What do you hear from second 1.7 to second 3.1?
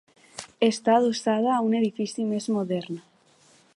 edifici més modern.